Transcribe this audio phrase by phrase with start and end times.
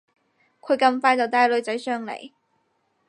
[0.61, 2.31] 佢咁快就帶女仔上嚟